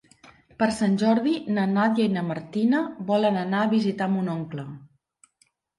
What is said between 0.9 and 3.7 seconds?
Jordi na Nàdia i na Martina volen anar